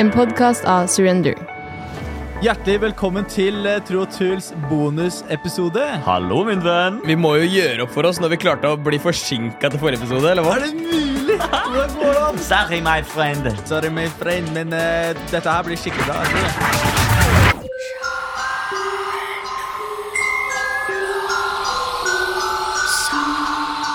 en 0.00 0.10
podkast 0.10 0.64
av 0.64 0.86
Surrender. 0.88 1.34
Hjertelig 2.40 2.78
velkommen 2.80 3.26
til 3.28 3.66
eh, 3.68 3.82
Tro 3.84 4.06
og 4.06 4.12
Tuls 4.14 4.46
bonusepisode. 4.70 5.82
Hallo, 6.06 6.38
min 6.48 6.62
venn. 6.64 7.02
Vi 7.04 7.16
må 7.20 7.34
jo 7.42 7.50
gjøre 7.52 7.84
opp 7.84 7.92
for 7.92 8.08
oss 8.08 8.16
når 8.22 8.32
vi 8.32 8.38
klarte 8.46 8.70
å 8.72 8.78
bli 8.80 8.96
forsinka 8.96 9.68
til 9.68 9.82
forrige 9.82 10.00
episode. 10.00 10.30
eller 10.30 10.46
hva? 10.46 10.56
Er 10.56 10.70
det 10.70 10.72
mulig? 10.78 11.36
Hvordan 11.36 11.92
går 12.00 12.16
det 12.16 12.22
an? 12.30 12.40
Sorry, 12.48 12.80
my 12.80 13.04
friend. 13.04 13.52
Sorry, 13.68 13.92
my 13.92 14.08
friend, 14.16 14.48
men 14.56 14.72
uh, 14.72 15.12
dette 15.28 15.44
her 15.44 15.68
blir 15.68 15.76
skikkelig 15.76 16.08
bra. 16.08 16.16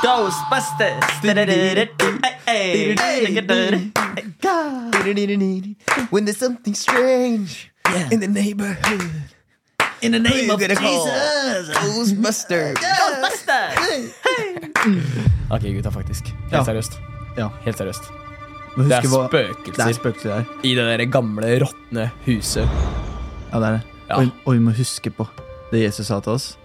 Ghostbusters! 0.05 1.09
Ghostbusters! 1.25 1.89
det. 3.49 4.04
When 6.11 6.25
there's 6.25 6.37
something 6.37 6.75
strange 6.75 7.71
in 8.11 8.19
the 8.19 8.27
neighborhood. 8.27 9.11
In 10.01 10.11
the 10.11 10.19
name 10.19 10.49
of 10.51 10.59
Jesus. 10.59 11.69
Ghostbusters. 11.77 12.77
Ok, 15.51 15.61
gutta, 15.61 15.89
faktisk. 15.91 16.25
Helt 16.25 16.51
Ja. 16.51 16.63
seriøst. 16.63 16.99
Ja. 17.37 17.47
Helt 17.65 17.77
seriøst. 17.77 18.03
Det 18.77 18.91
er 18.91 19.01
spøkelser. 19.01 19.83
Det 19.83 19.89
er 19.89 19.93
spøkelser 19.93 20.43
i 20.63 20.75
det 20.75 20.99
der 20.99 21.05
gamle, 21.05 21.59
råtne 21.63 22.09
huset. 22.25 22.69
Ja, 23.53 23.59
det 23.59 23.67
er 23.67 23.71
det. 23.71 23.81
Ja. 24.09 24.15
Og, 24.15 24.27
og 24.45 24.53
vi 24.53 24.59
må 24.59 24.71
huske 24.71 25.09
på 25.09 25.27
det 25.71 25.83
Jesus 25.83 26.07
sa 26.07 26.19
til 26.19 26.31
oss. 26.31 26.57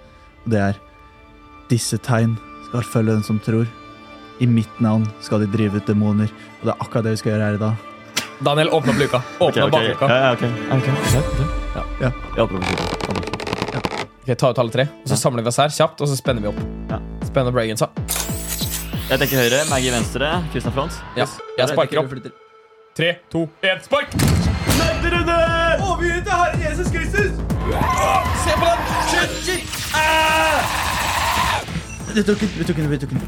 Det 0.51 0.59
er 0.59 0.73
Disse 1.70 1.97
tegn 2.03 2.37
skal 2.69 2.83
følge 2.83 3.12
den 3.12 3.23
som 3.23 3.39
tror. 3.39 3.67
I 4.41 4.46
mitt 4.48 4.80
navn 4.80 5.05
skal 5.20 5.41
de 5.44 5.46
drive 5.52 5.77
ut 5.80 5.86
demoner. 5.86 6.30
Og 6.60 6.66
det 6.69 6.72
er 6.74 6.80
akkurat 6.84 7.05
det 7.05 7.12
vi 7.16 7.20
skal 7.22 7.33
gjøre 7.34 7.48
her 7.50 7.58
i 7.58 7.60
dag. 7.60 7.86
Daniel, 8.41 8.70
åpne 8.72 8.94
opp 8.94 9.00
luka. 9.02 9.20
Åpne 9.38 9.48
opp 9.48 9.56
Ja, 9.56 9.66
bakluka. 9.69 10.06
ja, 10.08 10.30
ok. 10.33 10.44
Okay, 10.78 10.92
okay. 10.96 11.48
Ja. 11.77 11.83
Ja. 12.00 12.10
Jeg 12.36 12.44
åpner 12.44 12.61
på 12.61 12.64
siden. 12.66 12.86
Ok, 14.20 14.36
Ta 14.38 14.50
ut 14.55 14.58
alle 14.62 14.70
tre, 14.70 14.84
og 15.02 15.08
så 15.11 15.16
samler 15.18 15.42
vi 15.42 15.48
oss 15.50 15.58
her 15.61 15.68
kjapt, 15.74 16.00
og 16.00 16.08
så 16.08 16.16
spenner 16.16 16.41
vi 16.44 16.48
opp. 16.52 16.61
Ja. 16.91 16.98
Spenner 17.27 17.50
opp 17.50 17.56
breagensa. 17.58 17.88
Jeg 19.11 19.18
tenker 19.18 19.36
høyre, 19.42 19.61
Maggie 19.68 19.91
venstre, 19.92 20.28
Kristian 20.52 20.72
front. 20.77 20.92
Ja. 21.18 21.27
Jeg 21.58 21.68
sparker 21.72 21.98
opp. 22.05 22.12
Tre, 22.96 23.14
to, 23.33 23.44
én, 23.64 23.80
spark! 23.84 24.12
Overgitt 25.80 26.24
til 26.24 26.33
Herre 26.33 26.58
Jesus 26.70 26.88
Kristus! 26.94 27.33
Se 28.44 28.52
på 28.56 28.66
den! 28.66 28.78
Shit, 29.11 29.30
shit! 29.44 29.62
Ah! 29.94 30.59
Vi 32.14 32.22
tok 32.27 32.41
den, 32.77 32.91
vi 32.91 32.98
tok 32.98 33.11
den. 33.11 33.20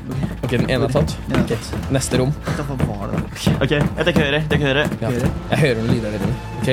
Ok, 0.43 0.51
den 0.51 0.71
ene 0.71 0.89
er 0.89 0.93
tatt. 0.93 1.15
er 1.31 1.45
tatt. 1.51 1.73
Neste 1.95 2.19
rom. 2.19 2.33
Hva 2.45 2.77
var 2.83 3.13
det 3.13 3.21
da? 3.21 3.55
Ok, 3.63 3.75
jeg 3.77 4.07
tenker 4.09 4.23
høyre. 4.27 4.41
jeg 4.41 4.49
tenker 4.51 4.67
høyre. 4.73 4.87
Ja. 5.01 5.11
Jeg 5.53 5.59
hører 5.65 5.83
noen 5.83 5.95
lyder 5.97 6.17
der 6.17 6.27
inne. 6.27 6.37
Ok? 6.61 6.71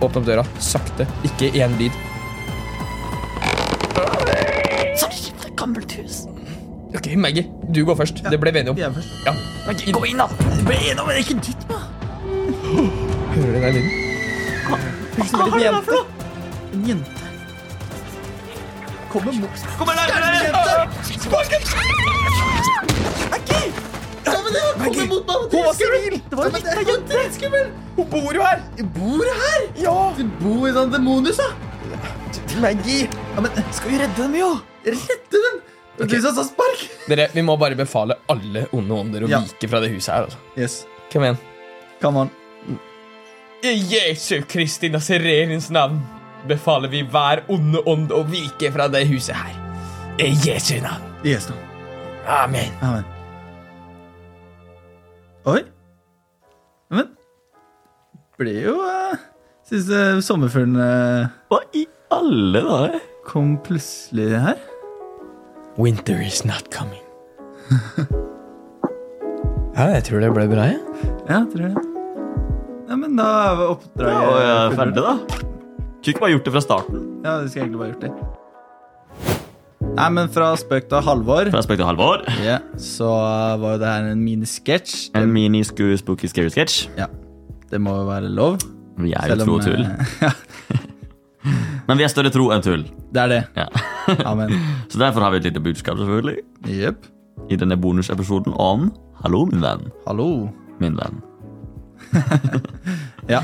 Åpne 0.00 0.22
opp 0.22 0.26
døra. 0.26 0.46
Sakte. 0.58 1.06
Ikke 1.28 1.52
én 1.54 1.76
lyd. 1.80 2.06
Ok, 7.00 7.16
Maggie, 7.16 7.46
du 7.74 7.84
går 7.84 7.94
først. 7.96 8.18
Det 8.30 8.40
ble 8.40 8.52
vi 8.52 8.58
enige 8.58 8.70
om. 8.70 8.78
Er 8.78 8.92
først. 8.92 9.08
Ja. 9.26 9.32
Maggie, 9.66 9.92
gå 9.92 10.04
inn, 10.04 10.18
da. 10.18 10.26
Ble 10.66 10.76
enig 10.90 11.00
om 11.00 11.08
det, 11.08 11.18
ikke 11.22 11.36
dytt 11.46 11.68
meg! 11.70 11.78
Hører 13.34 13.52
du 13.54 13.60
den 13.62 13.74
lyden? 13.78 13.90
Hva 14.66 14.76
er 14.76 15.54
det 15.54 15.62
der 15.62 15.80
for 15.86 15.92
noe? 15.94 16.04
En 16.74 16.88
jente. 16.90 17.30
Kommer 19.10 19.32
mot 19.32 19.50
der 19.78 20.00
her, 20.00 20.20
nærmere! 20.20 20.59
Kommer 24.74 25.06
mot 25.06 25.26
meg! 25.26 25.36
Hun 25.50 25.64
var 25.66 25.74
sivil! 25.76 26.20
Det 26.30 26.36
var 26.38 26.44
jo 26.48 26.60
en 26.60 26.86
jente! 26.88 27.22
Skummel! 27.34 27.66
Hun 27.96 28.06
bor 28.12 28.36
jo 28.36 28.44
her! 28.46 28.62
Bor 28.96 29.24
her? 29.42 29.66
Ja! 29.82 29.96
Du 30.16 30.24
bor 30.40 30.68
i 30.68 30.72
sånn 30.76 30.92
demonhus, 30.94 31.40
da? 31.40 31.50
Maggie! 32.62 33.08
Ja, 33.34 33.44
men 33.44 33.60
Skal 33.74 33.92
vi 33.92 34.00
redde 34.00 34.16
dem, 34.22 34.36
jo? 34.38 34.50
Redde 34.86 35.42
dem? 35.46 35.60
Det 36.00 36.08
du 36.14 36.20
sa 36.24 36.44
spark! 36.46 36.86
Dere, 37.10 37.28
Vi 37.34 37.42
må 37.44 37.56
bare 37.60 37.76
befale 37.76 38.16
alle 38.32 38.66
onde 38.72 38.94
ånder 39.02 39.26
å 39.26 39.28
Ja. 39.30 39.42
vike 39.44 39.68
fra 39.68 39.80
det 39.84 39.90
huset 39.92 40.14
her. 40.14 40.22
altså. 40.30 40.38
Yes. 40.56 40.78
Kom 41.12 41.22
igjen. 41.26 41.38
Come 42.00 42.16
on. 42.24 42.30
I 43.62 43.74
Jesu 43.76 44.40
Kristi 44.48 44.88
Nazarenes 44.88 45.68
navn 45.70 46.00
befaler 46.48 46.88
vi 46.88 47.02
hver 47.04 47.42
onde 47.52 47.82
ånd 47.86 48.10
å 48.16 48.22
vike 48.24 48.72
fra 48.72 48.88
det 48.88 49.04
huset 49.10 49.36
her. 49.36 49.52
I 50.18 50.30
Jesu 50.46 50.80
navn. 50.80 51.09
Yes, 51.24 51.46
da. 51.46 51.54
Amen. 52.26 52.70
Amen. 52.82 53.04
Oi. 55.50 55.60
Men 56.90 57.10
ble 58.40 58.54
jo 58.64 58.74
uh, 58.80 59.16
Syns 59.68 59.88
uh, 59.92 60.20
sommerfuglen 60.24 60.76
uh, 60.80 61.28
Hva 61.52 61.60
i 61.76 61.84
alle 62.12 62.62
dager? 62.66 63.00
kom 63.28 63.52
plutselig 63.62 64.32
her. 64.42 64.56
Winter 65.78 66.18
is 66.24 66.40
not 66.44 66.66
coming. 66.74 67.04
ja, 69.76 69.84
jeg 69.92 70.02
tror 70.08 70.24
det 70.24 70.32
ble 70.34 70.48
bra, 70.50 70.64
jeg. 70.72 70.80
Ja, 71.28 71.44
tror 71.52 71.68
det. 71.68 71.84
Ja, 72.90 72.96
men 72.98 73.14
da 73.20 73.28
er 73.44 73.54
vi 73.60 73.62
Ja, 73.62 73.70
oppdraget 73.76 74.26
og 74.32 74.40
jeg 74.40 74.56
er 74.56 74.74
ferdig, 74.80 75.04
da. 75.06 75.14
Kunne 75.30 76.10
ikke 76.14 76.24
bare 76.24 76.32
gjort 76.34 76.48
det 76.48 76.54
fra 76.56 76.64
starten. 76.64 77.06
Ja, 77.22 77.36
det 77.38 77.52
skal 77.52 77.60
jeg 77.60 77.68
egentlig 77.68 77.82
bare 77.84 77.92
gjort 77.92 78.08
det. 78.08 78.39
Nei, 79.96 80.06
men 80.16 80.28
fra 80.32 80.52
spøk 80.58 80.86
til 80.90 81.02
Halvor, 81.04 81.50
Fra 81.52 81.60
spøk 81.64 81.80
til 81.80 81.86
Halvor. 81.88 82.22
ja, 82.44 82.58
så 82.80 83.08
var 83.60 83.74
jo 83.74 83.78
det 83.82 83.88
her 83.90 84.06
en 84.12 84.22
minisketsj. 84.24 85.10
En 85.18 85.32
mini-spooky 85.34 86.28
scary 86.30 86.48
sketsj. 86.52 86.86
Ja, 86.98 87.06
det 87.70 87.80
må 87.82 87.94
jo 87.98 88.06
være 88.08 88.30
lov. 88.32 88.58
Vi 89.00 89.12
er 89.16 89.32
jo 89.34 89.38
tro 89.44 89.58
og 89.58 89.64
tull. 89.66 89.84
eh, 89.84 90.14
Ja, 90.24 90.30
Men 91.88 91.96
vi 91.98 92.04
er 92.04 92.12
større 92.12 92.30
tro 92.32 92.50
enn 92.54 92.62
tull. 92.64 92.84
det 93.12 93.20
er 93.22 93.28
det. 93.32 93.40
Ja. 93.56 93.66
Amen. 94.30 94.52
Så 94.92 94.98
derfor 95.00 95.20
har 95.24 95.30
vi 95.34 95.40
et 95.40 95.44
lite 95.50 95.60
budskap, 95.64 95.96
selvfølgelig. 95.98 96.36
Yep. 96.68 97.06
I 97.50 97.56
denne 97.56 97.76
bonusepisoden 97.80 98.52
om 98.60 98.90
Hallo, 99.24 99.44
min 99.50 99.60
venn. 99.64 99.88
Hallo. 100.06 100.48
Min 100.80 100.96
venn. 101.00 101.20
Ja. 103.30 103.40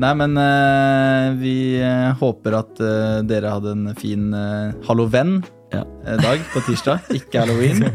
Nei, 0.00 0.14
men 0.16 0.32
uh, 0.40 1.34
vi 1.36 1.76
eh, 1.76 2.14
håper 2.16 2.54
at 2.56 2.80
uh, 2.80 3.20
dere 3.28 3.50
hadde 3.52 3.74
en 3.76 3.90
fin 3.98 4.30
uh, 4.32 4.72
Ja. 4.72 4.78
halloven-dag 4.88 6.40
på 6.54 6.60
tirsdag. 6.66 6.98
Ikke 7.18 7.42
halloween. 7.44 7.82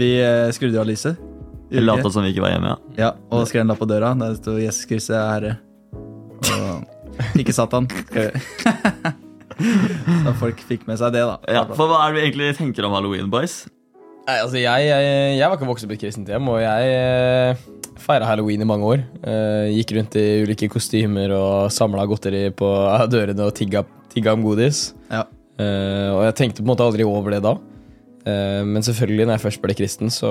Vi 0.00 0.08
uh, 0.24 0.48
skrudde 0.52 0.80
av 0.80 0.86
lyset. 0.88 1.16
Vi 1.70 1.80
Lata 1.84 2.10
som 2.12 2.22
vi 2.24 2.30
ikke 2.32 2.42
var 2.44 2.50
hjemme, 2.52 2.68
ja. 2.70 2.76
Ja, 2.98 3.10
og 3.34 3.46
skrev 3.48 3.60
en 3.64 3.68
lapp 3.72 3.78
på 3.80 3.86
døra 3.88 4.10
der 4.14 4.28
det 4.34 4.38
sto 4.42 4.52
'Jesus 4.60 4.84
Kristus 4.86 5.14
er 5.16 5.24
herre'. 5.32 5.56
Og 6.54 6.74
ikke 7.40 7.52
Satan. 7.56 7.84
Så 10.24 10.30
folk 10.38 10.58
fikk 10.68 10.82
med 10.86 10.96
seg 11.00 11.12
det, 11.16 11.22
da. 11.24 11.36
ja. 11.50 11.62
For 11.72 11.86
hva 11.90 11.96
er 12.04 12.08
det 12.12 12.16
vi 12.18 12.22
egentlig 12.28 12.56
tenker 12.58 12.84
om 12.86 12.92
halloween, 12.94 13.30
boys? 13.32 13.54
Nei, 14.28 14.36
altså, 14.40 14.56
jeg, 14.60 14.80
jeg, 14.88 15.02
jeg 15.38 15.46
var 15.48 15.54
ikke 15.58 15.68
vokst 15.68 15.84
opp 15.86 15.92
i 15.92 15.94
et 15.98 16.02
kristent 16.04 16.28
hjem, 16.32 16.48
og 16.48 16.58
jeg 16.62 16.80
feira 18.00 18.26
halloween 18.28 18.62
i 18.62 18.68
mange 18.68 18.88
år. 18.88 19.04
Eh, 19.24 19.74
gikk 19.78 19.94
rundt 19.96 20.16
i 20.20 20.24
ulike 20.44 20.68
kostymer 20.72 21.34
og 21.36 21.72
samla 21.74 22.06
godteri 22.10 22.48
på 22.56 22.70
dørene 23.12 23.48
og 23.48 23.54
tigga, 23.56 23.84
tigga 24.12 24.34
om 24.36 24.44
godis. 24.46 24.88
Ja. 25.10 25.24
Eh, 25.60 26.10
og 26.10 26.24
jeg 26.28 26.36
tenkte 26.40 26.62
på 26.62 26.68
en 26.68 26.74
måte 26.74 26.86
aldri 26.86 27.06
over 27.06 27.34
det 27.34 27.42
da. 27.44 27.56
Eh, 28.24 28.62
men 28.66 28.84
selvfølgelig, 28.86 29.26
når 29.26 29.36
jeg 29.36 29.44
først 29.44 29.64
ble 29.64 29.76
kristen, 29.78 30.12
så, 30.12 30.30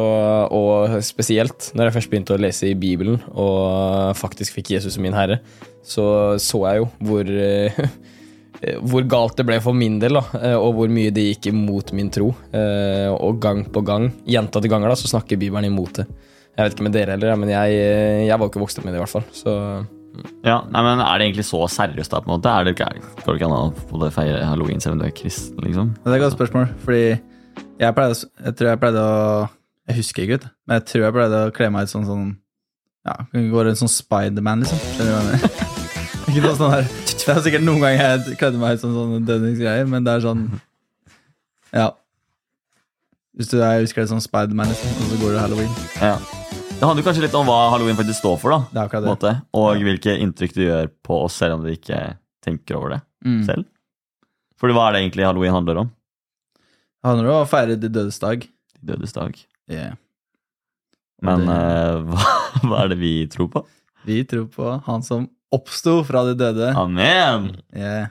og 0.54 0.98
spesielt 1.06 1.72
når 1.78 1.90
jeg 1.90 1.98
først 2.00 2.14
begynte 2.14 2.36
å 2.38 2.42
lese 2.42 2.72
i 2.72 2.80
Bibelen 2.80 3.22
og 3.32 4.18
faktisk 4.20 4.58
fikk 4.58 4.74
Jesus 4.76 4.98
som 4.98 5.06
min 5.06 5.16
herre, 5.18 5.40
så 5.84 6.40
så 6.42 6.66
jeg 6.70 6.84
jo 6.84 6.90
hvor 7.04 7.32
hvor 8.88 9.04
galt 9.12 9.36
det 9.36 9.44
ble 9.44 9.58
for 9.60 9.76
min 9.76 9.98
del, 10.00 10.16
da, 10.16 10.54
og 10.56 10.78
hvor 10.78 10.92
mye 10.92 11.12
det 11.12 11.26
gikk 11.26 11.50
imot 11.52 11.90
min 11.92 12.08
tro. 12.14 12.30
Og 12.32 13.42
gang 13.44 13.66
på 13.68 13.82
gang, 13.84 14.06
gjentatte 14.24 14.72
ganger, 14.72 14.94
da, 14.94 14.96
så 14.96 15.10
snakker 15.12 15.42
Bibelen 15.42 15.68
imot 15.68 16.00
det. 16.00 16.06
Jeg 16.54 16.68
vet 16.68 16.76
ikke 16.76 16.86
med 16.86 16.94
dere 16.94 17.16
heller, 17.16 17.36
men 17.42 17.50
jeg, 17.50 17.78
jeg 18.28 18.38
var 18.40 18.50
ikke 18.50 18.62
vokst 18.62 18.78
opp 18.80 18.86
med 18.86 18.94
det, 18.94 19.00
i 19.00 19.04
hvert 19.04 19.14
fall. 19.16 19.26
Så 19.34 19.54
Ja, 20.46 20.60
nei, 20.70 20.82
men 20.86 21.00
Er 21.02 21.18
det 21.18 21.26
egentlig 21.32 21.48
så 21.48 21.64
seriøst, 21.74 22.12
da? 22.14 22.20
på 22.22 22.30
en 22.30 22.36
måte? 22.36 22.52
Er 22.54 22.68
det 22.68 22.76
ikke, 22.76 22.90
Går 23.24 23.32
det 23.32 23.40
ikke 23.40 23.48
an 23.50 23.56
å 23.58 23.88
både 23.90 24.12
feire 24.14 24.44
halloween 24.46 24.84
selv 24.84 24.94
om 24.94 25.02
du 25.02 25.08
er 25.08 25.16
kristen? 25.18 25.58
liksom? 25.66 25.96
Det 26.04 26.12
er 26.12 26.20
et 26.20 26.26
godt 26.28 26.36
spørsmål, 26.38 26.68
fordi 26.86 27.06
jeg 27.82 27.96
pleide, 27.98 28.30
jeg 28.46 28.56
tror 28.60 28.70
jeg 28.70 28.82
pleide 28.84 29.02
å 29.02 29.48
Jeg 29.90 29.98
husker 29.98 30.24
ikke, 30.24 30.38
ut, 30.38 30.46
men 30.68 30.78
jeg 30.78 30.86
tror 30.92 31.06
jeg 31.08 31.16
pleide 31.18 31.40
å 31.48 31.56
kle 31.58 31.70
meg 31.74 31.88
ut 31.88 31.94
sånn 31.96 32.06
sånn 32.10 32.28
Ja, 33.10 33.16
går 33.34 33.68
rundt 33.72 33.82
sånn 33.82 33.92
Spiderman, 33.92 34.62
liksom. 34.64 34.84
Skjønner 34.94 35.10
du 35.10 35.16
hva 35.18 35.24
jeg 35.24 35.32
mener? 35.34 35.72
Sånn 36.34 36.72
her 36.72 36.86
Det 36.88 37.28
er 37.30 37.42
sikkert 37.46 37.66
noen 37.66 37.82
ganger 37.84 38.00
jeg 38.00 38.38
kledde 38.40 38.62
meg 38.62 38.78
ut 38.78 38.82
som 38.82 38.94
sånne 38.96 39.20
dødningsgreier, 39.28 39.90
men 39.90 40.06
det 40.06 40.14
er 40.14 40.24
sånn 40.24 40.46
Ja. 41.74 41.90
Hvis 43.34 43.50
du 43.50 43.58
er 43.60 43.82
husker 43.82 44.06
det 44.06 44.10
som 44.14 44.22
Spiderman, 44.22 44.70
liksom, 44.70 44.94
og 44.94 45.10
så 45.10 45.20
går 45.22 45.36
du 45.36 45.42
halloween. 45.42 45.76
Ja. 45.98 46.16
Det 46.80 46.88
handler 46.88 47.06
kanskje 47.06 47.24
litt 47.24 47.36
om 47.38 47.46
hva 47.48 47.58
halloween 47.72 47.96
faktisk 47.96 48.20
står 48.20 48.38
for, 48.42 48.52
da. 48.52 48.88
Det 48.90 48.98
er 49.00 49.18
det. 49.22 49.34
Og 49.56 49.84
hvilke 49.86 50.16
inntrykk 50.20 50.56
det 50.58 50.66
gjør 50.68 50.90
på 51.08 51.20
oss, 51.26 51.38
selv 51.40 51.56
om 51.58 51.64
vi 51.64 51.78
ikke 51.78 52.00
tenker 52.44 52.76
over 52.80 52.90
det 52.98 53.02
Mm. 53.26 53.44
selv. 53.48 53.64
Fordi 54.60 54.74
hva 54.76 54.90
er 54.90 54.94
det 54.94 55.02
egentlig 55.04 55.24
halloween 55.26 55.54
handler 55.54 55.78
om? 55.78 55.92
Det 57.00 57.08
handler 57.08 57.30
om 57.32 57.46
å 57.46 57.48
feire 57.48 57.78
de 57.80 57.88
dødes 57.90 58.20
dag. 58.20 58.42
De 58.82 58.92
dødes 58.92 59.14
dag. 59.14 59.38
Yeah. 59.72 59.94
Men 61.22 61.46
det- 61.46 61.48
uh, 61.48 62.04
hva, 62.12 62.28
hva 62.68 62.84
er 62.84 62.88
det 62.90 62.98
vi 63.00 63.14
tror 63.28 63.48
på? 63.50 63.66
Vi 64.06 64.24
tror 64.26 64.48
på 64.52 64.84
han 64.84 65.02
som 65.04 65.30
oppsto 65.54 66.04
fra 66.04 66.26
de 66.26 66.36
døde. 66.36 66.74
Amen! 66.76 67.62
Yeah. 67.74 68.08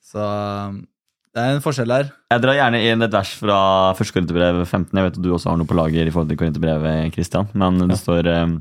Så 0.00 0.18
um, 0.18 0.86
det 1.32 1.42
er 1.42 1.54
en 1.56 1.62
forskjell 1.64 1.92
her. 1.94 2.10
Jeg 2.32 2.42
drar 2.44 2.58
gjerne 2.58 2.80
inn 2.84 3.04
et 3.06 3.14
vers 3.14 3.30
fra 3.40 3.58
1. 3.96 4.10
Korinterbrev 4.14 4.62
15. 4.66 4.90
Jeg 4.98 5.06
vet 5.06 5.16
at 5.16 5.24
du 5.24 5.30
også 5.32 5.52
har 5.52 5.60
noe 5.60 5.68
på 5.68 5.76
lager 5.78 6.08
i 6.08 6.12
forhold 6.12 6.28
til 6.32 6.40
Korinterbrevet, 6.40 7.14
Christian. 7.14 7.48
Men 7.56 7.80
det 7.88 7.96
står 8.00 8.28
um, 8.28 8.58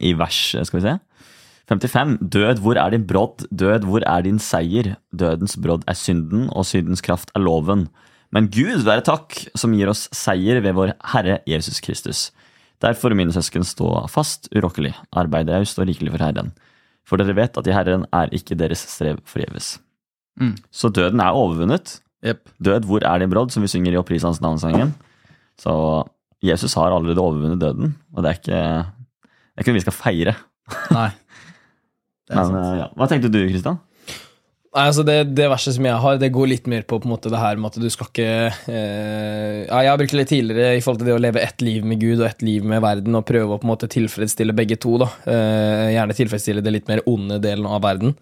i 0.00 0.14
vers 0.16 0.38
skal 0.54 0.78
vi 0.78 0.84
se, 0.86 0.94
55. 1.68 2.16
Død, 2.32 2.60
hvor 2.64 2.80
er 2.80 2.92
din 2.92 3.06
brodd? 3.08 3.46
Død, 3.48 3.86
hvor 3.88 4.04
er 4.08 4.24
din 4.24 4.40
seier? 4.40 4.94
Dødens 5.12 5.56
brodd 5.60 5.84
er 5.88 5.96
synden, 5.96 6.48
og 6.52 6.66
syndens 6.68 7.04
kraft 7.04 7.32
er 7.36 7.44
loven. 7.44 7.86
Men 8.34 8.50
Gud 8.52 8.84
være 8.84 9.04
takk, 9.06 9.36
som 9.56 9.72
gir 9.76 9.88
oss 9.92 10.08
seier 10.12 10.60
ved 10.64 10.76
vår 10.76 10.92
Herre 11.12 11.38
Jesus 11.48 11.80
Kristus. 11.84 12.26
Derfor, 12.82 13.14
mine 13.16 13.32
søsken, 13.32 13.64
stå 13.64 13.92
fast, 14.12 14.50
urokkelig, 14.52 14.92
arbeid 15.16 15.52
raust 15.52 15.78
og 15.80 15.88
rikelig 15.88 16.12
for 16.16 16.24
Herren. 16.26 16.52
For 17.08 17.20
dere 17.20 17.36
vet 17.36 17.56
at 17.60 17.68
i 17.68 17.76
Herren 17.76 18.04
er 18.12 18.32
ikke 18.34 18.58
deres 18.58 18.84
strev 18.90 19.20
forgjeves. 19.28 19.78
Mm. 20.40 20.54
Så 20.74 20.90
døden 20.94 21.22
er 21.22 21.36
overvunnet. 21.36 21.98
Yep. 22.24 22.48
Død, 22.64 22.88
hvor 22.88 23.04
er 23.04 23.20
din 23.20 23.32
brodd, 23.32 23.52
som 23.52 23.64
vi 23.64 23.70
synger 23.70 23.94
i 23.94 24.18
hans 24.22 24.40
navnsangen. 24.40 24.94
Så 25.60 25.72
Jesus 26.44 26.74
har 26.74 26.92
allerede 26.92 27.20
overvunnet 27.20 27.60
døden, 27.60 27.94
og 28.12 28.24
det 28.24 28.30
er 28.30 28.40
ikke, 28.40 28.62
det 29.24 29.56
er 29.56 29.64
ikke 29.64 29.72
noe 29.72 29.80
vi 29.80 29.86
skal 29.86 29.98
feire. 29.98 30.36
Nei. 30.92 31.10
Men 32.34 32.56
eh, 32.56 32.76
ja. 32.80 32.86
Hva 32.96 33.08
tenkte 33.08 33.30
du, 33.32 33.42
Kristian? 33.50 33.80
Nei, 34.74 34.88
altså 34.88 35.04
det, 35.06 35.16
det 35.38 35.46
verset 35.52 35.76
som 35.76 35.86
jeg 35.86 36.02
har, 36.02 36.16
det 36.18 36.32
går 36.34 36.48
litt 36.50 36.64
mer 36.70 36.82
på, 36.82 36.98
på 36.98 37.06
en 37.06 37.12
måte 37.12 37.30
det 37.30 37.38
her 37.38 37.60
med 37.60 37.70
at 37.70 37.76
du 37.78 37.86
skal 37.92 38.08
ikke 38.08 38.30
eh, 38.72 39.58
Ja, 39.68 39.82
jeg 39.84 39.90
har 39.92 40.00
brukt 40.00 40.14
det 40.16 40.18
litt 40.18 40.32
tidligere 40.32 40.72
i 40.74 40.80
forhold 40.82 41.04
til 41.04 41.10
det 41.12 41.14
å 41.14 41.20
leve 41.22 41.44
ett 41.44 41.62
liv 41.62 41.84
med 41.86 42.00
Gud 42.02 42.18
og 42.18 42.26
ett 42.26 42.42
liv 42.42 42.64
med 42.66 42.82
verden, 42.82 43.14
og 43.14 43.26
prøve 43.28 43.54
å 43.54 43.60
på 43.60 43.68
en 43.68 43.70
måte 43.70 43.90
tilfredsstille 43.92 44.56
begge 44.56 44.80
to. 44.82 44.96
da. 45.04 45.12
Eh, 45.30 45.92
gjerne 45.94 46.16
tilfredsstille 46.18 46.64
det 46.64 46.74
litt 46.74 46.90
mer 46.90 47.04
onde 47.10 47.38
delen 47.44 47.68
av 47.70 47.84
verden, 47.86 48.16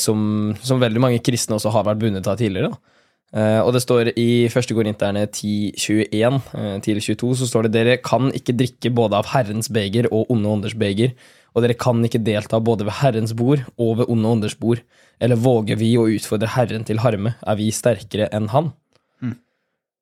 som, 0.00 0.20
som 0.66 0.80
veldig 0.82 1.00
mange 1.02 1.20
kristne 1.22 1.54
også 1.54 1.70
har 1.70 1.84
vært 1.86 2.00
bundet 2.00 2.26
av 2.26 2.38
tidligere. 2.40 2.72
da. 2.72 3.00
Eh, 3.30 3.60
og 3.62 3.70
det 3.76 3.82
står 3.84 4.10
i 4.18 4.48
1. 4.48 4.72
Korinterne 4.74 5.22
10.21 5.28 6.40
uh, 6.50 6.78
til 6.82 6.98
22 6.98 7.36
så 7.38 7.46
står 7.46 7.68
det 7.68 7.76
dere 7.76 8.00
kan 8.02 8.32
ikke 8.34 8.56
drikke 8.58 8.90
både 8.90 9.20
av 9.20 9.30
Herrens 9.30 9.70
beger 9.70 10.08
og 10.10 10.32
onde 10.34 10.50
ånders 10.50 10.74
beger, 10.74 11.14
og 11.54 11.62
dere 11.62 11.78
kan 11.78 12.02
ikke 12.06 12.22
delta 12.26 12.58
både 12.62 12.88
ved 12.88 12.98
Herrens 12.98 13.34
bord 13.38 13.62
og 13.78 14.00
ved 14.00 14.10
onde 14.10 14.34
ånders 14.34 14.58
bord. 14.58 14.82
Eller 15.22 15.38
våger 15.38 15.78
vi 15.78 15.92
å 15.98 16.08
utfordre 16.10 16.50
Herren 16.56 16.86
til 16.86 17.02
harme? 17.04 17.36
Er 17.46 17.58
vi 17.58 17.70
sterkere 17.74 18.30
enn 18.34 18.50
Han? 18.54 18.72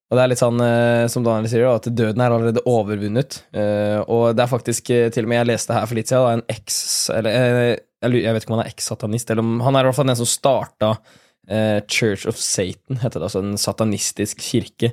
Og 0.09 0.17
det 0.17 0.23
er 0.23 0.31
litt 0.31 0.41
sånn, 0.41 0.61
eh, 0.65 1.05
som 1.13 1.25
Daniel 1.25 1.51
sier, 1.53 1.67
at 1.69 1.85
døden 1.93 2.23
er 2.25 2.33
allerede 2.33 2.63
overvunnet. 2.69 3.43
Eh, 3.53 3.99
og 4.09 4.33
det 4.37 4.45
er 4.45 4.49
faktisk 4.49 4.89
eh, 4.95 5.09
til 5.13 5.27
og 5.27 5.33
med 5.33 5.43
Jeg 5.43 5.49
leste 5.51 5.77
her 5.77 5.85
for 5.85 6.01
litt 6.01 6.09
siden, 6.09 6.25
da, 6.25 6.39
en 6.39 6.57
eks... 6.57 6.79
Eller 7.19 7.37
eh, 7.37 7.75
jeg 8.03 8.35
vet 8.35 8.45
ikke 8.45 8.53
om 8.53 8.59
han 8.59 8.67
er 8.67 8.73
eks-satanist, 8.73 9.31
eller 9.33 9.45
om 9.45 9.63
han 9.67 9.77
er 9.77 9.87
i 9.87 9.91
hvert 9.91 9.99
fall 9.99 10.11
den 10.11 10.19
som 10.21 10.29
starta 10.31 10.91
eh, 11.51 11.81
Church 11.91 12.29
of 12.31 12.39
Satan, 12.39 13.01
heter 13.03 13.19
det, 13.19 13.29
altså 13.31 13.43
en 13.43 13.59
satanistisk 13.59 14.43
kirke. 14.45 14.93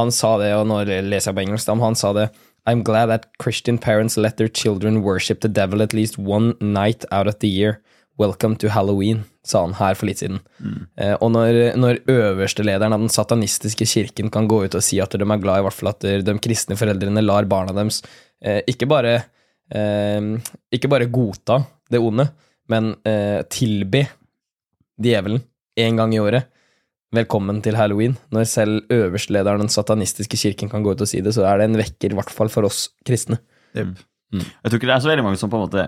Han 0.00 0.12
sa 0.12 0.36
det, 0.40 0.52
og 0.56 0.66
nå 0.68 0.82
leser 0.84 1.30
jeg 1.30 1.36
på 1.36 1.44
engelsk, 1.44 1.72
han 1.72 1.98
sa 1.98 2.12
det 2.16 2.30
I'm 2.66 2.82
glad 2.82 3.08
that 3.12 3.28
Christian 3.38 3.78
parents 3.78 4.16
let 4.16 4.38
their 4.38 4.48
children 4.48 5.02
worship 5.02 5.40
the 5.40 5.48
devil 5.48 5.82
at 5.82 5.94
least 5.94 6.18
one 6.18 6.54
night 6.60 7.04
out 7.12 7.28
of 7.28 7.38
the 7.38 7.48
year. 7.48 7.80
Welcome 8.18 8.56
to 8.56 8.68
Halloween, 8.72 9.22
sa 9.44 9.60
han 9.62 9.76
her 9.78 9.94
for 9.94 10.08
litt 10.08 10.22
siden. 10.22 10.40
Eh, 10.96 11.14
og 11.20 11.30
når, 11.36 11.76
når 11.76 12.00
øverstelederen 12.08 12.96
av 12.96 13.04
den 13.04 13.12
satanistiske 13.12 13.86
kirken 13.86 14.32
kan 14.32 14.48
gå 14.48 14.64
ut 14.64 14.74
og 14.74 14.82
si 14.82 14.98
at 15.04 15.12
de 15.12 15.22
er 15.22 15.42
glad 15.44 15.60
i 15.60 15.66
hvert 15.68 15.76
fall 15.76 15.92
at 15.92 16.08
de 16.24 16.36
kristne 16.42 16.78
foreldrene 16.80 17.22
lar 17.22 17.44
barna 17.44 17.76
deres 17.76 18.00
eh, 18.40 18.62
ikke, 18.66 18.88
bare, 18.88 19.18
eh, 19.70 20.32
ikke 20.72 20.90
bare 20.90 21.12
godta 21.12 21.60
det 21.92 22.02
onde, 22.02 22.28
men 22.72 22.94
eh, 23.06 23.42
tilbe 23.52 24.06
djevelen 25.02 25.42
én 25.78 25.98
gang 25.98 26.14
i 26.14 26.20
året. 26.22 26.48
Velkommen 27.14 27.60
til 27.62 27.76
halloween. 27.78 28.16
Når 28.34 28.48
selv 28.50 28.92
øverstlederen 28.92 29.62
den 29.62 29.72
satanistiske 29.72 30.38
kirken 30.40 30.70
kan 30.72 30.82
gå 30.82 30.96
ut 30.96 31.04
og 31.04 31.08
si 31.08 31.22
det, 31.22 31.36
så 31.36 31.46
er 31.46 31.60
det 31.60 31.68
en 31.68 31.78
vekker, 31.78 32.12
i 32.12 32.18
hvert 32.18 32.32
fall 32.34 32.50
for 32.52 32.66
oss 32.66 32.88
kristne. 33.06 33.38
Jepp. 33.76 34.00
Jeg 34.34 34.66
tror 34.66 34.80
ikke 34.80 34.88
det 34.90 34.96
er 34.96 35.04
så 35.04 35.12
veldig 35.12 35.24
mange 35.24 35.38
som 35.38 35.52
på 35.52 35.58
en 35.60 35.68
måte 35.68 35.84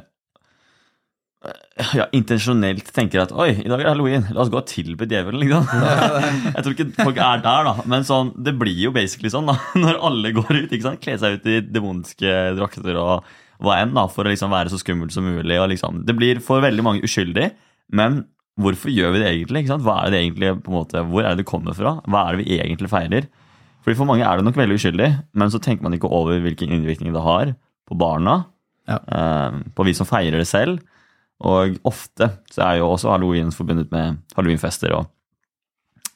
eh, 1.42 1.90
ja, 1.98 2.06
intensjonelt 2.14 2.92
tenker 2.94 3.24
at 3.24 3.34
oi, 3.34 3.50
i 3.64 3.68
dag 3.68 3.82
er 3.82 3.90
halloween, 3.90 4.28
la 4.30 4.44
oss 4.44 4.52
gå 4.52 4.60
og 4.60 4.70
tilbe 4.70 5.08
djevelen, 5.10 5.42
liksom. 5.42 5.66
Jeg 6.54 6.62
tror 6.62 6.76
ikke 6.76 6.88
folk 7.00 7.20
er 7.26 7.42
der, 7.48 7.68
da. 7.72 7.74
Men 7.90 8.06
sånn, 8.06 8.30
det 8.38 8.54
blir 8.60 8.78
jo 8.86 8.94
basically 8.94 9.32
sånn, 9.34 9.50
da. 9.50 9.58
Når 9.82 10.00
alle 10.10 10.32
går 10.38 10.54
ut, 10.54 10.70
ikke 10.70 10.86
sant. 10.86 11.02
Kler 11.02 11.18
seg 11.20 11.40
ut 11.40 11.50
i 11.50 11.60
demonske 11.66 12.38
drakter 12.60 13.02
og 13.02 13.36
hva 13.62 13.78
enn, 13.82 13.94
da, 13.96 14.04
for 14.12 14.24
å 14.26 14.30
liksom 14.32 14.52
være 14.54 14.70
så 14.72 14.78
skummelt 14.80 15.12
som 15.14 15.24
mulig. 15.26 15.56
Liksom, 15.72 16.04
det 16.06 16.14
blir 16.18 16.40
for 16.44 16.62
veldig 16.62 16.84
mange 16.86 17.02
uskyldig, 17.06 17.48
men 17.98 18.20
hvorfor 18.58 18.90
gjør 18.90 19.14
vi 19.14 19.22
det 19.22 19.30
egentlig? 19.32 19.64
Hva 19.70 19.96
er 20.04 20.12
det 20.14 20.20
egentlig, 20.22 20.52
på 20.62 20.70
en 20.72 20.76
måte, 20.80 21.02
Hvor 21.10 21.22
er 21.24 21.34
det 21.34 21.44
det 21.44 21.50
kommer 21.50 21.74
fra? 21.78 21.96
Hva 22.06 22.24
er 22.28 22.36
det 22.36 22.44
vi 22.44 22.58
egentlig 22.58 22.90
feirer? 22.90 23.26
Fordi 23.84 23.96
For 23.96 24.04
mange 24.10 24.26
er 24.26 24.36
det 24.36 24.44
nok 24.44 24.58
veldig 24.58 24.76
uskyldig, 24.78 25.08
men 25.38 25.50
så 25.50 25.60
tenker 25.62 25.82
man 25.86 25.94
ikke 25.94 26.10
over 26.10 26.40
hvilken 26.44 26.70
innvirkning 26.74 27.12
det 27.14 27.22
har 27.24 27.54
på 27.88 27.96
barna, 27.98 28.44
Ja. 28.88 28.98
eh, 28.98 29.58
på 29.74 29.84
vi 29.84 29.92
som 29.94 30.06
feirer 30.06 30.38
det 30.38 30.46
selv. 30.48 30.80
Og 31.40 31.78
ofte 31.86 32.32
så 32.50 32.62
er 32.66 32.78
jo 32.78 32.88
også 32.90 33.10
halloween 33.12 33.50
forbundet 33.54 33.90
med 33.92 34.18
halloweenfester 34.34 34.92
og 34.96 35.06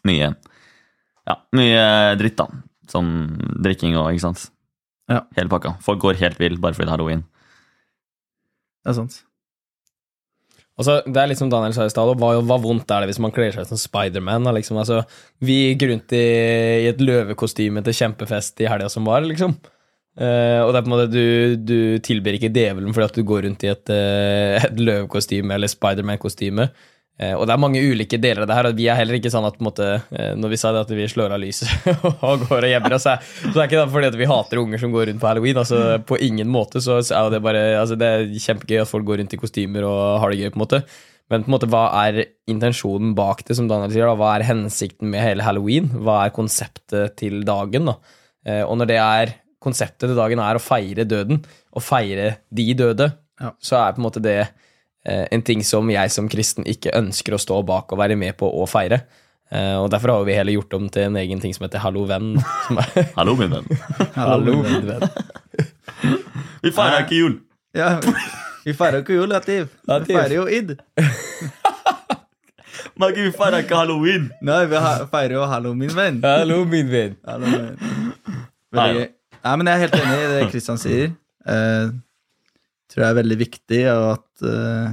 mye 0.04 0.32
ja, 1.28 1.36
mye 1.54 1.82
dritt, 2.18 2.36
da. 2.36 2.48
Som 2.90 3.06
drikking 3.62 3.94
og 3.96 4.10
ikke 4.10 4.24
sant. 4.26 4.48
Ja. 5.08 5.20
Hele 5.36 5.48
pakka. 5.52 5.76
Folk 5.84 6.00
går 6.02 6.18
helt 6.18 6.40
vill 6.40 6.58
bare 6.58 6.74
fordi 6.74 6.88
det 6.88 6.90
er 6.90 6.96
halloween. 6.96 7.22
Det 8.82 8.92
er 8.92 8.98
sant. 8.98 9.20
Altså, 10.80 10.96
det 11.04 11.20
er 11.20 11.28
litt 11.28 11.38
som 11.38 11.50
Daniel 11.52 11.74
sa 11.76 11.84
i 11.84 11.92
stad, 11.92 12.14
hva, 12.18 12.30
hva 12.40 12.56
vondt 12.62 12.90
er 12.90 13.04
det 13.04 13.12
hvis 13.12 13.20
man 13.22 13.34
kler 13.34 13.52
seg 13.54 13.68
som 13.68 13.78
Spiderman? 13.78 14.48
Liksom, 14.56 14.78
altså, 14.80 15.02
vi 15.44 15.58
gikk 15.72 15.84
rundt 15.90 16.14
i, 16.16 16.24
i 16.82 16.88
et 16.90 17.02
løvekostyme 17.02 17.84
til 17.84 17.98
kjempefest 17.98 18.64
i 18.64 18.70
helga 18.70 18.88
som 18.92 19.06
var, 19.06 19.24
liksom. 19.26 19.54
Uh, 20.12 20.60
og 20.66 20.72
det 20.72 20.78
er 20.78 20.84
på 20.84 20.90
en 20.90 20.92
måte, 20.92 21.12
du, 21.12 21.26
du 21.56 21.76
tilber 22.04 22.36
ikke 22.36 22.50
djevelen 22.52 22.92
fordi 22.92 23.06
at 23.06 23.14
du 23.16 23.22
går 23.24 23.46
rundt 23.46 23.62
i 23.64 23.70
et, 23.72 23.92
uh, 23.92 24.64
et 24.66 24.80
løvekostyme 24.80 25.56
eller 25.56 25.70
Spiderman-kostyme. 25.72 26.66
Eh, 27.20 27.34
og 27.36 27.44
det 27.46 27.52
er 27.54 27.60
mange 27.60 27.80
ulike 27.84 28.18
deler 28.18 28.42
av 28.42 28.48
det 28.48 28.56
her, 28.56 28.66
og 28.70 28.78
vi 28.80 28.86
er 28.88 28.96
heller 28.96 29.18
ikke 29.18 29.30
sånn 29.30 29.44
at 29.46 29.58
måte, 29.62 29.88
eh, 30.16 30.32
når 30.38 30.48
vi 30.54 30.58
sa 30.58 30.72
det 30.72 30.80
at 30.86 30.92
vi 30.96 31.04
slår 31.12 31.34
av 31.36 31.42
lyset 31.42 31.68
og 32.24 32.46
går 32.48 32.64
og 32.64 32.70
gjemmer 32.72 32.96
oss, 32.96 33.04
så 33.04 33.12
er, 33.12 33.26
er 33.52 33.68
ikke 33.68 33.84
fordi 33.92 34.08
at 34.08 34.16
vi 34.18 34.28
hater 34.30 34.62
unger 34.62 34.80
som 34.80 34.94
går 34.94 35.10
rundt 35.10 35.20
på 35.22 35.28
halloween. 35.28 35.60
altså 35.60 35.82
På 36.08 36.16
ingen 36.18 36.48
måte 36.50 36.80
så 36.82 36.98
er 37.04 37.30
det 37.34 37.42
bare 37.44 37.62
altså 37.82 37.98
Det 38.00 38.08
er 38.08 38.24
kjempegøy 38.46 38.80
at 38.82 38.90
folk 38.90 39.04
går 39.10 39.20
rundt 39.22 39.36
i 39.36 39.40
kostymer 39.42 39.84
og 39.88 40.20
har 40.24 40.32
det 40.32 40.40
gøy, 40.40 40.50
på 40.54 40.58
en 40.60 40.64
måte. 40.64 40.82
Men 41.30 41.44
på 41.44 41.48
en 41.52 41.54
måte, 41.54 41.68
hva 41.70 41.84
er 42.08 42.24
intensjonen 42.50 43.12
bak 43.16 43.44
det, 43.48 43.54
som 43.56 43.68
Daniel 43.70 43.92
sier? 43.94 44.08
da? 44.08 44.16
Hva 44.20 44.32
er 44.38 44.48
hensikten 44.48 45.08
med 45.12 45.22
hele 45.24 45.44
halloween? 45.46 45.86
Hva 46.04 46.24
er 46.26 46.34
konseptet 46.34 47.14
til 47.20 47.38
dagen? 47.48 47.86
da? 47.92 47.94
Eh, 48.44 48.64
Og 48.66 48.76
når 48.80 48.90
det 48.90 48.98
er 49.00 49.36
konseptet 49.62 50.08
til 50.10 50.18
dagen 50.18 50.40
er 50.42 50.58
å 50.58 50.64
feire 50.64 51.04
døden, 51.08 51.44
og 51.72 51.84
feire 51.86 52.38
de 52.52 52.66
døde, 52.74 53.12
Ja. 53.40 53.52
så 53.62 53.78
er 53.78 53.92
på 53.94 54.02
en 54.02 54.08
måte 54.08 54.20
det 54.24 54.48
en 55.04 55.42
ting 55.42 55.64
som 55.66 55.88
jeg 55.90 56.10
som 56.14 56.28
kristen 56.30 56.66
ikke 56.68 56.92
ønsker 56.94 57.34
å 57.34 57.40
stå 57.42 57.56
bak 57.66 57.90
og 57.90 57.98
være 57.98 58.14
med 58.18 58.36
på 58.38 58.46
å 58.46 58.66
feire. 58.70 59.02
Eh, 59.52 59.76
og 59.76 59.90
Derfor 59.92 60.08
har 60.14 60.24
vi 60.24 60.32
heller 60.36 60.52
gjort 60.56 60.72
om 60.78 60.88
til 60.88 61.02
en 61.10 61.16
egen 61.20 61.40
ting 61.40 61.52
som 61.52 61.64
heter 61.66 61.78
Hallo 61.84 62.06
venn. 62.08 62.38
Som 62.66 62.78
er, 62.80 62.86
Hallo, 63.18 63.34
min 63.36 63.50
venn. 63.52 63.66
Hallo 64.16 64.54
min 64.64 64.86
venn. 64.88 65.04
Vi 66.62 66.70
feirer 66.72 67.02
ikke 67.04 67.16
jul! 67.18 67.34
Ja, 67.76 67.98
vi 68.64 68.72
feirer 68.76 68.98
ikke 69.02 69.14
jul, 69.16 69.28
Lativ. 69.28 69.66
Vi 69.88 70.04
feirer 70.08 70.34
jo 70.36 70.46
id. 70.48 70.76
Men 73.00 73.14
vi 73.16 73.30
feirer 73.34 73.58
ikke 73.64 73.76
halloween! 73.76 74.30
Nei, 74.44 74.66
vi 74.70 74.76
feirer 75.12 75.34
jo 75.36 75.42
hallo, 75.50 75.74
min 75.76 75.92
venn. 75.96 76.20
Hallo 76.24 76.64
min 76.68 76.88
venn. 76.92 77.14
Hallo, 77.26 77.46
min 77.50 77.62
venn. 77.66 77.78
Nei. 78.72 78.78
Veldig. 78.78 79.06
Nei, 79.42 79.54
men 79.58 79.66
jeg 79.68 79.74
er 79.74 79.80
helt 79.82 79.96
enig 79.98 80.16
i 80.16 80.26
det 80.30 80.50
Kristian 80.52 80.78
sier. 80.78 81.08
Eh, 81.50 81.86
tror 82.92 83.04
jeg 83.04 83.10
er 83.10 83.20
veldig 83.20 83.38
viktig 83.40 83.80
og 83.92 84.06
at 84.12 84.44
uh, 84.44 84.92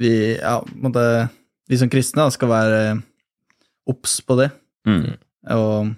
vi, 0.00 0.14
ja, 0.38 0.56
måtte, 0.80 1.04
vi 1.70 1.78
som 1.78 1.90
kristne 1.92 2.26
skal 2.34 2.50
være 2.50 2.80
obs 3.90 4.16
på 4.24 4.38
det. 4.40 4.48
Mm. 4.88 5.12
Og 5.54 5.92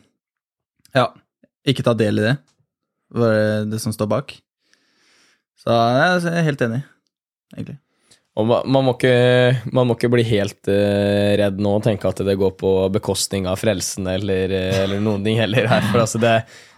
ja, 0.96 1.06
ikke 1.66 1.86
ta 1.86 1.94
del 1.96 2.20
i 2.20 2.26
det. 2.26 2.36
bare 3.14 3.64
det 3.70 3.80
som 3.82 3.94
står 3.94 4.10
bak. 4.10 4.36
Så 5.56 5.72
jeg 5.72 6.30
er 6.30 6.46
helt 6.46 6.62
enig, 6.66 6.82
egentlig. 7.54 7.78
Og 8.36 8.44
man, 8.44 8.66
man, 8.68 8.84
må 8.84 8.92
ikke, 8.98 9.16
man 9.72 9.88
må 9.88 9.96
ikke 9.96 10.10
bli 10.12 10.24
helt 10.28 10.68
uh, 10.68 11.32
redd 11.40 11.60
nå 11.62 11.78
og 11.78 11.84
tenke 11.86 12.10
at 12.10 12.20
det 12.26 12.36
går 12.36 12.52
på 12.60 12.72
bekostning 12.92 13.48
av 13.48 13.56
frelsen 13.62 14.08
eller, 14.12 14.52
eh, 14.52 14.82
eller 14.82 15.00
noen 15.00 15.24
ting 15.24 15.40
heller. 15.40 15.68
Her. 15.70 15.86
For 15.88 16.02
altså 16.02 16.20
det, 16.20 16.34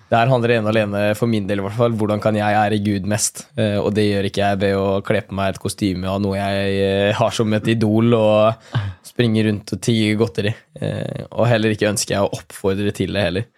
det 0.09 0.17
her 0.17 0.31
handler 0.31 0.55
ene 0.55 0.71
og 0.71 0.73
alene, 0.73 1.03
for 1.19 1.29
min 1.31 1.47
del 1.49 1.61
i 1.61 1.65
hvert 1.67 1.77
fall, 1.77 1.97
hvordan 2.01 2.23
kan 2.25 2.37
jeg 2.39 2.57
ære 2.57 2.81
Gud 2.85 3.09
mest? 3.11 3.45
Eh, 3.61 3.77
og 3.77 3.91
det 3.97 4.07
gjør 4.07 4.29
ikke 4.31 4.45
jeg 4.45 4.61
ved 4.63 4.79
å 4.79 4.87
kle 5.05 5.21
på 5.27 5.37
meg 5.37 5.53
et 5.53 5.61
kostyme 5.61 6.09
av 6.09 6.23
noe 6.25 6.39
jeg 6.39 6.79
eh, 6.87 7.19
har 7.19 7.35
som 7.37 7.53
et 7.59 7.69
idol 7.75 8.17
og 8.17 8.73
springe 9.05 9.45
rundt 9.45 9.77
og 9.77 9.83
tigge 9.85 10.17
godteri. 10.21 10.55
Eh, 10.81 11.27
og 11.29 11.49
heller 11.51 11.77
ikke 11.77 11.91
ønsker 11.93 12.17
jeg 12.17 12.25
å 12.25 12.33
oppfordre 12.41 12.95
til 12.97 13.13
det 13.17 13.27
heller. 13.29 13.49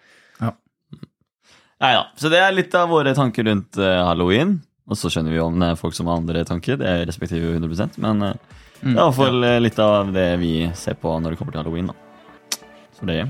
Nei 1.81 1.95
da. 1.97 2.03
Så 2.19 2.29
det 2.29 2.37
er 2.37 2.53
litt 2.53 2.75
av 2.77 2.91
våre 2.93 3.13
tanker 3.17 3.47
rundt 3.47 3.79
eh, 3.81 4.01
halloween. 4.05 4.59
Og 4.91 4.97
så 4.99 5.09
skjønner 5.09 5.33
vi 5.33 5.41
om 5.41 5.57
det 5.61 5.71
er 5.71 5.79
folk 5.79 5.95
som 5.97 6.09
har 6.11 6.19
andre 6.19 6.43
tanker. 6.45 6.77
Det 6.77 6.91
respekterer 7.09 7.41
vi 7.41 7.55
jo 7.55 7.61
100% 7.61 7.97
Men 8.03 8.21
eh, 8.27 8.57
det 8.81 8.91
er 8.91 8.93
i 8.93 8.99
hvert 8.99 9.17
fall 9.17 9.47
eh, 9.47 9.59
litt 9.63 9.79
av 9.81 10.11
det 10.13 10.27
vi 10.41 10.53
ser 10.77 10.97
på 11.01 11.13
når 11.17 11.33
det 11.33 11.41
kommer 11.41 11.55
til 11.55 11.63
halloween. 11.63 11.89
da 11.89 12.59
Så 12.97 13.09
det 13.09 13.21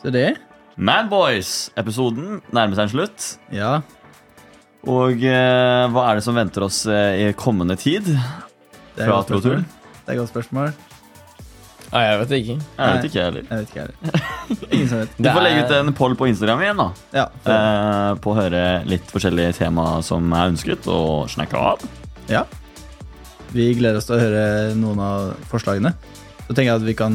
Så 0.00 0.14
det 0.14 0.28
Madboys-episoden 0.76 2.40
nærmer 2.54 2.76
seg 2.76 2.86
en 2.88 2.92
slutt. 2.92 3.26
Ja. 3.54 3.78
Og 4.86 5.22
eh, 5.26 5.84
hva 5.90 6.04
er 6.10 6.18
det 6.20 6.24
som 6.26 6.36
venter 6.38 6.66
oss 6.66 6.82
eh, 6.90 7.22
i 7.26 7.30
kommende 7.38 7.74
tid? 7.80 8.06
Det 8.06 9.02
er 9.02 9.08
Fra 9.08 9.16
godt 9.18 9.30
spørsmål. 9.32 9.40
Troturen? 9.40 9.64
Det 9.96 10.06
er 10.06 10.12
et 10.14 10.20
godt 10.20 10.32
spørsmål. 10.34 10.74
Nei, 11.86 12.02
jeg 12.02 12.18
vet 12.20 12.32
ikke. 12.36 12.54
Jeg 12.58 12.92
vet 12.96 13.04
ikke, 13.06 13.16
jeg 13.18 13.26
heller. 13.28 13.44
Jeg 13.46 13.58
vet 13.58 13.68
ikke, 13.70 13.84
heller. 13.86 14.68
Ingen 14.74 14.88
som 14.90 15.00
vet. 15.04 15.16
Du 15.22 15.28
får 15.30 15.44
legge 15.46 15.64
ut 15.64 15.74
en 15.76 15.92
poll 15.96 16.16
på 16.18 16.26
Instagram 16.32 16.62
igjen, 16.66 16.80
da. 16.82 16.88
Ja, 17.14 17.26
Eh, 17.46 18.12
på 18.24 18.32
å 18.32 18.36
høre 18.40 18.62
litt 18.90 19.06
forskjellige 19.14 19.54
tema 19.60 19.84
som 20.06 20.26
er 20.34 20.50
ønsket, 20.52 20.86
og 20.90 21.30
snakke 21.32 21.60
av. 21.72 21.84
ja. 22.30 22.44
Vi 23.54 23.68
gleder 23.78 24.00
oss 24.00 24.08
til 24.08 24.16
å 24.16 24.20
høre 24.20 24.40
noen 24.76 24.98
av 25.00 25.28
forslagene. 25.48 25.92
Så 26.48 26.50
tenker 26.52 26.66
jeg 26.72 26.80
at 26.80 26.84
vi 26.84 26.94
kan 26.98 27.14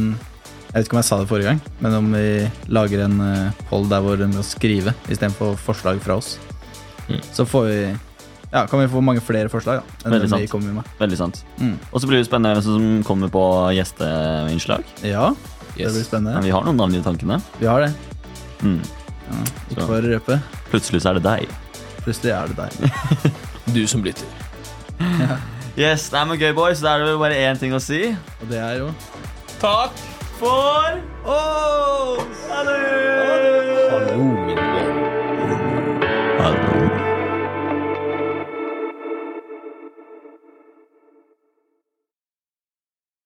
Jeg 0.71 0.77
vet 0.77 0.85
ikke 0.87 0.95
om 0.95 1.01
jeg 1.01 1.07
sa 1.09 1.17
det 1.19 1.27
forrige 1.27 1.49
gang, 1.51 1.57
men 1.83 1.93
om 1.97 2.05
vi 2.15 2.49
lager 2.71 3.01
en 3.03 3.17
eh, 3.25 3.51
poll 3.67 3.89
der 3.91 3.99
hvor 4.05 4.15
med 4.19 4.29
må 4.31 4.43
skrive 4.47 4.93
istedenfor 5.11 5.57
forslag 5.59 5.99
fra 6.03 6.15
oss, 6.21 6.37
Mm. 7.09 7.17
så 7.33 7.43
får 7.43 7.63
vi 7.67 7.97
Ja, 8.53 8.65
kan 8.67 8.79
vi 8.79 8.85
få 8.87 9.01
mange 9.03 9.19
flere 9.23 9.49
forslag 9.49 9.79
da, 9.81 9.83
enn 10.05 10.11
Veldig 10.13 10.29
sant. 10.29 10.41
vi 10.41 10.47
kommer 10.47 10.73
med. 10.77 10.83
Veldig 10.99 11.17
sant. 11.17 11.41
Mm. 11.59 11.73
Og 11.91 11.99
så 12.01 12.07
blir 12.07 12.19
det 12.21 12.27
spennende 12.27 12.53
hvem 12.55 12.63
som 12.63 13.03
kommer 13.03 13.27
på 13.31 13.41
gjesteinnslag. 13.75 14.83
Ja, 15.03 15.29
det 15.31 15.75
blir 15.75 15.87
blir 15.87 15.93
Men 15.95 16.03
spennende. 16.05 16.43
vi 16.43 16.51
har 16.51 16.63
noen 16.63 16.77
navn 16.77 16.95
i 16.95 17.01
tankene. 17.03 17.41
Vi 17.59 17.65
har 17.67 17.81
det. 17.81 17.93
Mm. 18.61 18.79
Ja, 19.31 19.43
ikke 19.71 19.87
for 19.87 19.95
å 19.97 20.01
røpe. 20.13 20.39
Plutselig 20.71 21.01
så 21.01 21.09
er 21.09 21.19
det 21.19 21.23
deg. 21.23 21.49
Plutselig 22.05 22.31
er 22.31 22.47
det 22.47 22.55
deg. 22.59 23.31
Du 23.75 23.87
som 23.87 24.03
lytter. 24.03 24.27
Yes, 25.77 26.09
det 26.11 26.19
er 26.19 26.25
med 26.27 26.39
gøy, 26.39 26.53
boys. 26.55 26.79
Da 26.83 26.95
er 26.95 26.99
det 26.99 27.07
vel 27.11 27.19
bare 27.21 27.35
én 27.39 27.59
ting 27.59 27.71
å 27.73 27.79
si. 27.81 28.11
Og 28.41 28.49
det 28.51 28.59
er 28.59 28.77
jo 28.83 28.89
Takk 29.61 29.91
for 30.41 31.03
Åh! 31.23 32.17
Hallo! 32.49 32.73
Hallo, 33.29 33.53
mine 33.69 33.91
venner. 33.91 34.17
Hallo. 34.17 34.40